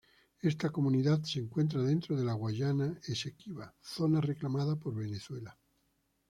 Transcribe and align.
Esta 0.41 0.71
comunidad 0.71 1.21
se 1.21 1.37
encuentra 1.41 1.83
dentro 1.83 2.15
de 2.17 2.23
la 2.25 2.33
Guayana 2.33 2.99
Esequiba, 3.05 3.75
zona 3.83 4.19
reclamada 4.19 4.75
por 4.75 4.95
Venezuela. 4.95 5.55